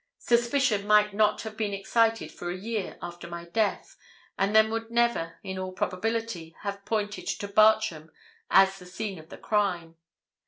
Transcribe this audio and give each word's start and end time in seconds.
Suspicion 0.17 0.87
might 0.87 1.13
not 1.13 1.43
have 1.43 1.55
been 1.55 1.75
excited 1.75 2.31
for 2.31 2.49
a 2.49 2.57
year 2.57 2.97
after 3.03 3.27
my 3.27 3.45
death, 3.45 3.97
and 4.35 4.55
then 4.55 4.71
would 4.71 4.89
never, 4.89 5.37
in 5.43 5.59
all 5.59 5.71
probability, 5.73 6.55
have 6.61 6.83
pointed 6.85 7.27
to 7.27 7.47
Bartram 7.47 8.09
as 8.49 8.79
the 8.79 8.87
scene 8.87 9.19
of 9.19 9.29
the 9.29 9.37
crime. 9.37 9.97